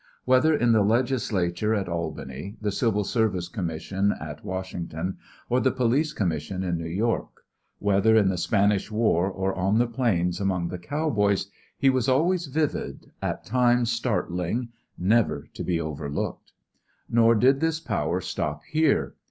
[0.25, 6.11] Whether in the legislature at Albany, the Civil Service omission at Washington, or the police
[6.11, 7.45] commission in New York,
[7.77, 12.47] whether in the Spanish War or on the plains among the cowboys, he was always
[12.47, 16.51] vivid, at times startling, never to be overlooked.
[17.07, 19.13] Nor did this power stop here.